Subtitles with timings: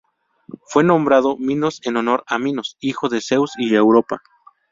[0.65, 4.23] Fue nombrado Minos en honor a Minos, hijo de Zeus y Europa.